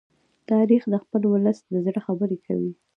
تاریخ 0.51 0.83
د 0.89 0.95
خپل 1.03 1.21
ولس 1.27 1.57
د 1.71 1.73
زړه 1.85 1.99
خبره 2.07 2.35
کوي. 2.45 2.71